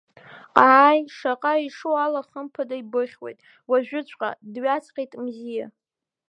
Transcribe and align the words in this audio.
Ҟаи, 0.55 0.99
шаҟа 1.15 1.53
ишу 1.65 1.95
ала 2.05 2.21
хымԥада 2.27 2.75
ибыхьуеит, 2.81 3.37
уажәыҵәҟьа, 3.69 4.29
дҩаҵҟьеит 4.53 5.11
Мзиа. 5.23 5.67